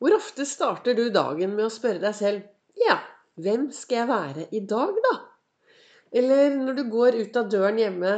[0.00, 2.94] Hvor ofte starter du dagen med å spørre deg selv Ja,
[3.36, 5.10] hvem skal jeg være i dag, da?
[6.16, 8.14] Eller når du går ut av døren hjemme,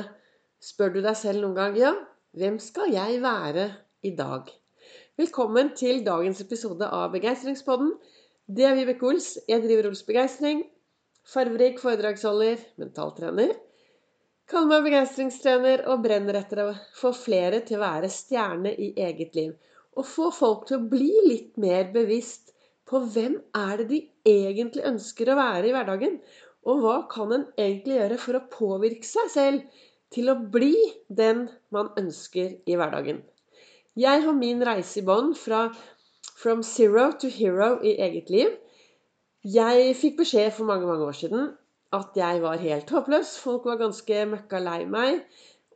[0.63, 1.91] spør du deg selv noen gang Ja,
[2.39, 3.65] hvem skal jeg være
[4.07, 4.53] i dag?
[5.19, 7.91] Velkommen til dagens episode av Begeistringspodden.
[8.47, 9.33] Det er Vibeke Ols.
[9.51, 10.63] Jeg driver Ols Begeistring.
[11.35, 13.57] Farverik foredragsholder, mentaltrener.
[14.47, 19.35] Kaller meg begeistringstrener og brenner etter å få flere til å være stjerne i eget
[19.35, 19.59] liv
[19.97, 22.53] å få folk til å bli litt mer bevisst
[22.89, 26.19] på hvem er det de egentlig ønsker å være i hverdagen.
[26.69, 29.81] Og hva kan en egentlig gjøre for å påvirke seg selv
[30.15, 30.75] til å bli
[31.09, 33.23] den man ønsker i hverdagen.
[33.99, 35.67] Jeg har min reise i bånn fra
[36.43, 38.53] from zero to hero i eget liv.
[39.43, 41.51] Jeg fikk beskjed for mange mange år siden
[41.93, 43.37] at jeg var helt håpløs.
[43.43, 45.25] Folk var ganske møkka lei meg.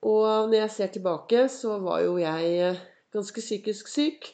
[0.06, 2.77] Og når jeg ser tilbake, så var jo jeg
[3.16, 4.30] ganske psykisk syk.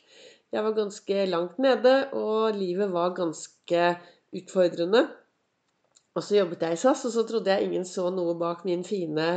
[0.53, 3.85] Jeg var ganske langt nede, og livet var ganske
[4.37, 5.07] utfordrende.
[6.13, 8.85] Og så jobbet jeg i SAS, og så trodde jeg ingen så noe bak min
[8.85, 9.29] fine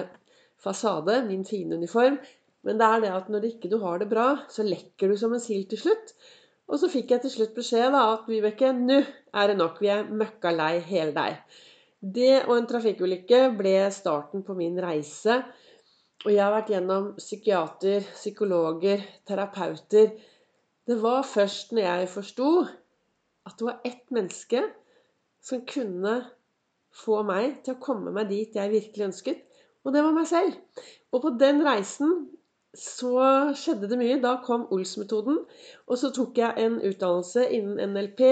[0.60, 2.18] fasade, min fine uniform.
[2.66, 5.34] Men det er det at når ikke du har det bra, så lekker du som
[5.36, 6.16] en sild til slutt.
[6.66, 9.04] Og så fikk jeg til slutt beskjed da at Vibeke, nå
[9.38, 9.78] er det nok.
[9.84, 11.38] Vi er møkka lei hele deg.
[12.02, 15.40] Det og en trafikkulykke ble starten på min reise
[16.24, 20.14] og jeg har vært gjennom psykiater, psykologer, terapeuter.
[20.86, 22.50] Det var først når jeg forsto
[23.46, 24.64] at det var ett menneske
[25.46, 26.16] som kunne
[26.96, 29.44] få meg til å komme meg dit jeg virkelig ønsket.
[29.86, 30.56] Og det var meg selv.
[31.14, 32.16] Og på den reisen
[32.76, 34.18] så skjedde det mye.
[34.24, 35.44] Da kom Ols-metoden.
[35.86, 38.24] Og så tok jeg en utdannelse innen NLP,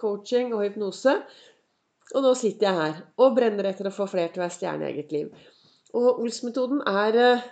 [0.00, 1.16] coaching og hypnose.
[2.12, 4.86] Og nå sitter jeg her og brenner etter å få flere til å være stjerne
[4.86, 5.34] i eget liv.
[5.98, 7.46] Og Ols-metoden er eh,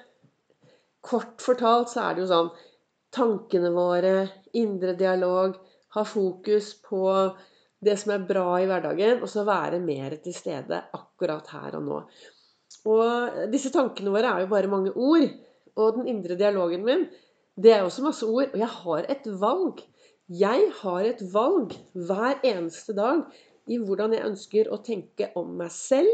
[1.00, 2.50] Kort fortalt så er det jo sånn
[3.10, 4.14] Tankene våre,
[4.55, 5.56] indre dialog,
[5.96, 7.02] ha fokus på
[7.83, 11.88] det som er bra i hverdagen, og så være mer til stede akkurat her og
[11.88, 11.96] nå.
[12.86, 15.27] Og disse tankene våre er jo bare mange ord.
[15.80, 17.07] Og den indre dialogen min,
[17.58, 18.52] det er også masse ord.
[18.52, 19.83] Og jeg har et valg.
[20.30, 23.24] Jeg har et valg hver eneste dag
[23.70, 26.11] i hvordan jeg ønsker å tenke om meg selv,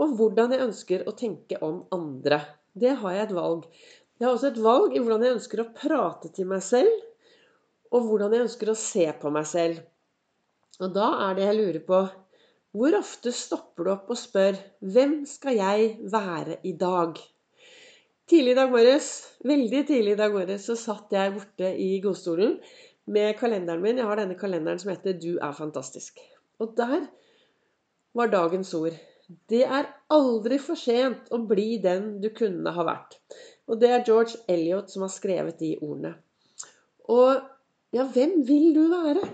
[0.00, 2.40] og hvordan jeg ønsker å tenke om andre.
[2.74, 3.66] Det har jeg et valg.
[4.18, 6.92] Jeg har også et valg i hvordan jeg ønsker å prate til meg selv,
[7.94, 9.82] og hvordan jeg ønsker å se på meg selv.
[10.82, 11.98] Og da er det jeg lurer på
[12.74, 17.20] Hvor ofte stopper du opp og spør Hvem skal jeg være i dag?
[18.26, 19.10] Tidlig i dag morges,
[19.46, 22.56] veldig tidlig i dag morges, så satt jeg borte i godstolen
[23.06, 24.00] med kalenderen min.
[24.00, 26.33] Jeg har denne kalenderen som heter 'Du er fantastisk'.
[26.62, 27.06] Og der
[28.14, 28.94] var dagens ord.
[29.48, 33.16] Det er aldri for sent å bli den du kunne ha vært.
[33.68, 36.12] Og det er George Elliot som har skrevet de ordene.
[37.10, 37.40] Og
[37.94, 39.24] ja, hvem vil du være?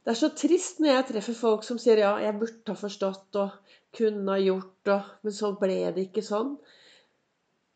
[0.00, 3.36] Det er så trist når jeg treffer folk som sier ja, jeg burde ha forstått
[3.40, 6.54] og kunne ha gjort og Men så ble det ikke sånn.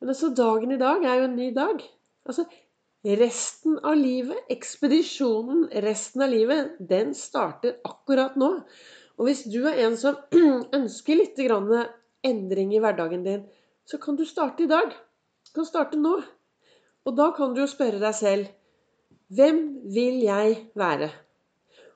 [0.00, 1.82] Men altså, dagen i dag er jo en ny dag.
[2.24, 2.46] Altså,
[3.04, 8.48] Resten av livet, ekspedisjonen resten av livet, den starter akkurat nå.
[9.20, 10.16] Og hvis du er en som
[10.78, 11.42] ønsker litt
[12.24, 13.42] endring i hverdagen din,
[13.84, 14.88] så kan du starte i dag.
[15.44, 16.16] Du kan starte nå.
[17.04, 18.48] Og da kan du jo spørre deg selv
[19.34, 19.60] Hvem
[19.92, 21.10] vil jeg være?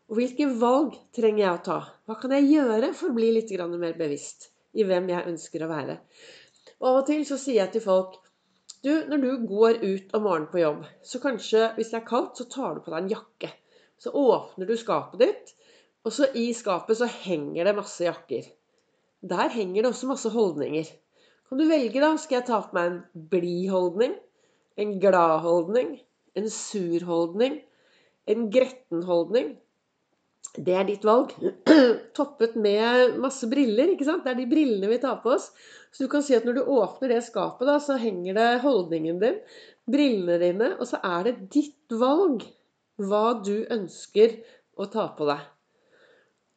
[0.09, 1.81] Og hvilke valg trenger jeg å ta?
[2.05, 5.73] Hva kan jeg gjøre for å bli litt mer bevisst i hvem jeg ønsker å
[5.73, 5.99] være?
[6.81, 8.21] Og av og til så sier jeg til folk
[8.85, 12.39] du, når du går ut om morgenen på jobb, så kanskje hvis det er kaldt,
[12.39, 13.51] så tar du på deg en jakke.
[13.99, 15.53] Så åpner du skapet ditt,
[16.07, 18.47] og så i skapet så henger det masse jakker.
[19.29, 20.87] Der henger det også masse holdninger.
[21.49, 22.13] Kan du velge, da?
[22.21, 24.15] Skal jeg ta på meg en blid holdning?
[24.79, 25.97] En glad holdning?
[26.39, 27.59] En sur holdning?
[28.31, 29.57] En gretten holdning?
[30.57, 31.35] Det er ditt valg.
[32.19, 33.93] Toppet med masse briller.
[33.93, 34.25] ikke sant?
[34.25, 35.51] Det er de brillene vi tar på oss.
[35.93, 39.21] Så du kan si at når du åpner det skapet, da, så henger det holdningen
[39.23, 39.39] din,
[39.89, 42.45] brillene dine, og så er det ditt valg
[42.99, 44.41] hva du ønsker
[44.79, 45.47] å ta på deg.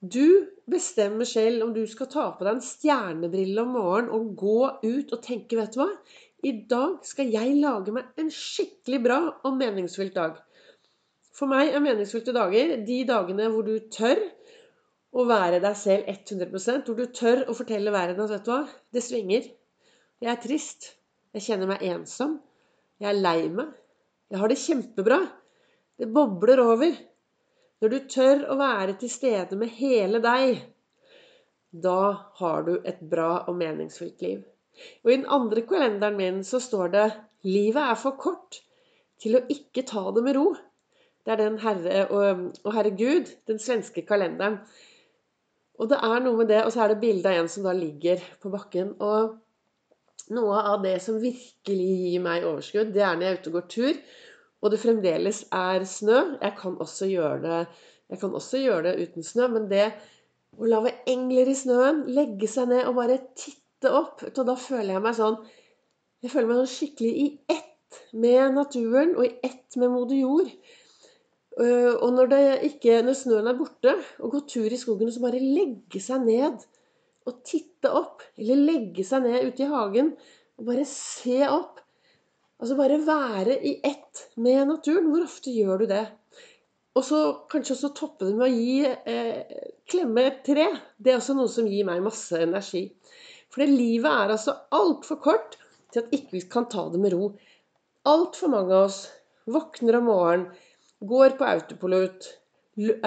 [0.01, 4.61] Du bestemmer selv om du skal ta på deg en stjernebrille om morgenen og gå
[4.81, 5.91] ut og tenke Vet du hva?
[6.41, 10.39] I dag skal jeg lage meg en skikkelig bra og meningsfylt dag.
[11.35, 14.19] For meg er meningsfylte dager de dagene hvor du tør
[15.11, 18.63] å være deg selv 100% hvor du tør å fortelle verden at vet du hva,
[18.91, 19.47] det svinger.
[20.21, 20.91] Jeg er trist.
[21.31, 22.35] Jeg kjenner meg ensom.
[23.01, 23.71] Jeg er lei meg.
[24.31, 25.19] Jeg har det kjempebra.
[25.99, 26.93] Det bobler over.
[27.81, 30.59] Når du tør å være til stede med hele deg,
[31.71, 34.43] da har du et bra og meningsfullt liv.
[35.03, 37.07] Og i den andre kalenderen min så står det
[37.47, 38.59] livet er for kort
[39.21, 40.51] til å ikke ta det med ro.
[41.25, 44.59] Det er den Herre og, og Herre den svenske kalenderen.
[45.81, 47.73] Og det er noe med det, og så er det bilde av en som da
[47.73, 48.93] ligger på bakken.
[49.01, 49.37] Og
[50.35, 53.57] noe av det som virkelig gir meg overskudd, det er når jeg er ute og
[53.57, 54.01] går tur,
[54.61, 56.19] og det fremdeles er snø.
[56.41, 57.61] Jeg kan også gjøre det,
[58.13, 59.87] jeg kan også gjøre det uten snø, men det
[60.59, 64.97] å lage engler i snøen, legge seg ned og bare titte opp, og da føler
[64.97, 65.41] jeg meg sånn
[66.21, 70.51] Jeg føler meg sånn skikkelig i ett med naturen og i ett med moder jord.
[71.59, 72.35] Øh, og når,
[72.67, 76.23] ikke, når, snøen er borte, og gå tur i skogen, og så bare legge seg
[76.23, 76.63] ned
[77.27, 78.23] og titte opp.
[78.39, 80.13] Eller legge seg ned ute i hagen
[80.57, 81.81] og bare se opp.
[82.61, 85.09] Altså bare være i ett med naturen.
[85.11, 86.05] Hvor ofte gjør du det?
[86.97, 87.19] Og så
[87.49, 90.67] kanskje også toppe det med å gi eh, klemme et tre.
[90.99, 92.83] Det er også noe som gir meg masse energi.
[93.51, 95.57] For livet er altså altfor kort
[95.91, 97.31] til at ikke vi kan ta det med ro.
[98.11, 99.01] Altfor mange av oss
[99.51, 100.45] våkner om morgenen
[101.01, 102.27] går på autopilot,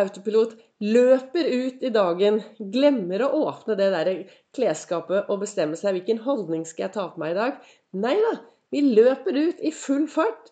[0.01, 4.11] autopilot, løper ut i dagen, glemmer å åpne det der
[4.57, 7.63] klesskapet og bestemme seg hvilken holdning skal jeg ta på meg i dag.
[8.05, 8.35] Nei da,
[8.75, 10.51] vi løper ut i full fart.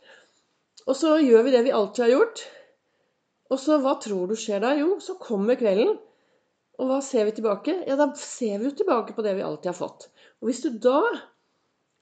[0.86, 2.46] Og så gjør vi det vi alltid har gjort.
[3.52, 4.72] Og så hva tror du skjer da?
[4.78, 5.98] Jo, så kommer kvelden.
[6.80, 7.74] Og hva ser vi tilbake?
[7.86, 10.08] Ja, da ser vi jo tilbake på det vi alltid har fått.
[10.40, 11.02] Og hvis du da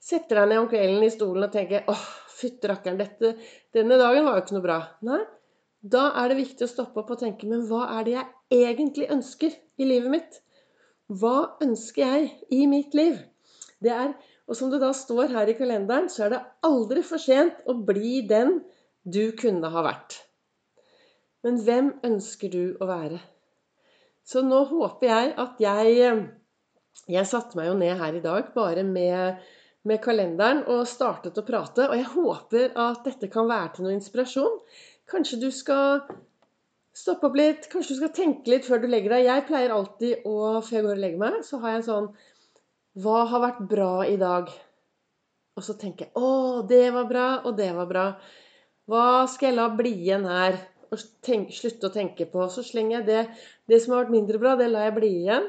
[0.01, 2.05] setter deg ned om kvelden i stolen og tenker åh,
[2.41, 3.01] Fytti rakkeren,
[3.75, 4.79] denne dagen var jo ikke noe bra.
[5.05, 5.19] Nei,
[5.81, 9.07] da er det viktig å stoppe opp og tenke Men hva er det jeg egentlig
[9.13, 10.41] ønsker i livet mitt?
[11.09, 13.17] Hva ønsker jeg i mitt liv?
[13.81, 14.13] Det er,
[14.49, 17.75] Og som det da står her i kalenderen, så er det aldri for sent å
[17.87, 18.57] bli den
[19.07, 20.17] du kunne ha vært.
[21.45, 23.21] Men hvem ønsker du å være?
[24.27, 26.27] Så nå håper jeg at jeg
[27.07, 29.39] Jeg satte meg jo ned her i dag bare med
[29.87, 31.87] med kalenderen og startet å prate.
[31.89, 34.59] Og jeg håper at dette kan være til noe inspirasjon.
[35.09, 36.03] Kanskje du skal
[36.95, 39.29] stoppe opp litt, kanskje du skal tenke litt før du legger deg.
[39.29, 40.35] Jeg pleier alltid å,
[40.65, 42.11] før jeg går og legger meg, så har jeg en sånn
[43.01, 44.51] Hva har vært bra i dag?
[45.57, 48.05] Og så tenker jeg Å, det var bra, og det var bra.
[48.91, 50.59] Hva skal jeg la bli igjen her?
[50.91, 52.45] Og tenk, slutte å tenke på.
[52.51, 53.21] Så slenger jeg det.
[53.69, 55.47] Det som har vært mindre bra, det lar jeg bli igjen.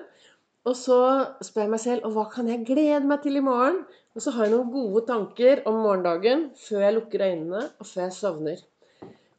[0.69, 0.99] Og så
[1.43, 3.81] spør jeg meg selv og hva kan jeg glede meg til i morgen?
[4.14, 8.05] Og så har jeg noen gode tanker om morgendagen før jeg lukker øynene og før
[8.05, 8.61] jeg sovner.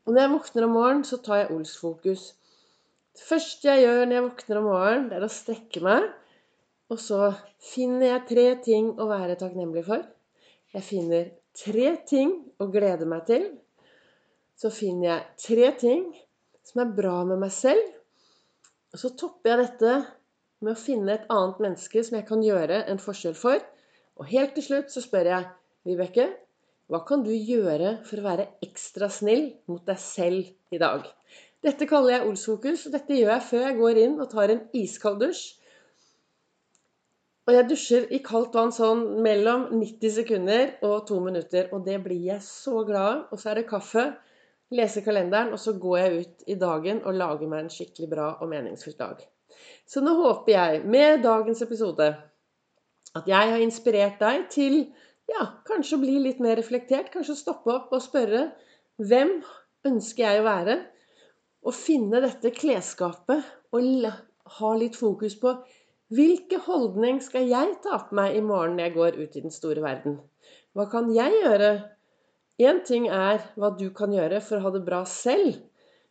[0.04, 2.24] Og når jeg våkner om morgenen, så tar jeg Ols-fokus.
[3.14, 6.10] Det første jeg gjør når jeg våkner om morgenen, det er å strekke meg.
[6.92, 7.20] Og så
[7.64, 10.04] finner jeg tre ting å være takknemlig for.
[10.75, 13.46] Jeg finner tre ting å glede meg til.
[14.60, 16.04] Så finner jeg tre ting
[16.68, 17.86] som er bra med meg selv.
[18.94, 19.96] Og så topper jeg dette
[20.63, 23.62] med å finne et annet menneske som jeg kan gjøre en forskjell for.
[24.19, 25.50] Og helt til slutt så spør jeg
[25.88, 26.30] Vibeke,
[26.92, 31.07] hva kan du gjøre for å være ekstra snill mot deg selv i dag?
[31.63, 34.65] Dette kaller jeg Olsfokus, og dette gjør jeg før jeg går inn og tar en
[34.75, 35.44] iskald dusj.
[37.48, 41.68] Og jeg dusjer i kaldt vann sånn mellom 90 sekunder og to minutter.
[41.75, 43.25] Og det blir jeg så glad av.
[43.31, 44.06] Og så er det kaffe,
[44.75, 48.30] lese kalenderen, og så går jeg ut i dagen og lager meg en skikkelig bra
[48.39, 49.24] og meningsfull dag.
[49.90, 52.10] Så nå håper jeg med dagens episode
[53.14, 54.78] at jeg har inspirert deg til
[55.30, 57.12] ja, kanskje å bli litt mer reflektert.
[57.14, 58.48] Kanskje stoppe opp og spørre
[59.02, 59.38] hvem
[59.88, 60.78] ønsker jeg å være?
[61.64, 64.10] Og finne dette klesskapet og
[64.58, 65.56] ha litt fokus på
[66.13, 69.54] hvilke holdning skal jeg ta på meg i morgen når jeg går ut i den
[69.54, 70.20] store verden?
[70.75, 71.72] Hva kan jeg gjøre?
[72.62, 75.58] Én ting er hva du kan gjøre for å ha det bra selv.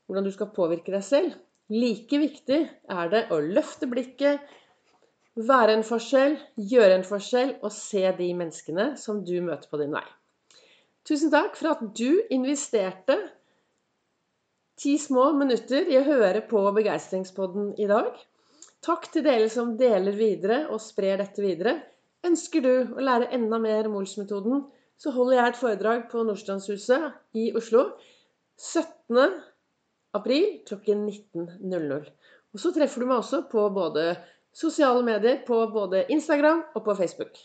[0.07, 1.37] Hvordan du skal påvirke deg selv.
[1.73, 2.59] Like viktig
[2.93, 4.43] er det å løfte blikket,
[5.33, 9.95] være en forskjell, gjøre en forskjell og se de menneskene som du møter på din
[9.95, 10.05] vei.
[11.09, 13.17] Tusen takk for at du investerte
[14.83, 18.13] ti små minutter i å høre på Begeistringspodden i dag.
[18.83, 21.79] Takk til dere som deler videre og sprer dette videre.
[22.27, 24.67] Ønsker du å lære enda mer om Ols-metoden,
[24.99, 27.89] så holder jeg et foredrag på Nordstrandshuset i Oslo
[28.59, 29.41] 17.
[30.17, 32.11] april klokken 19.00.
[32.53, 34.13] Og så treffer du meg også på både
[34.53, 37.39] sosiale medier på både Instagram og på Facebook.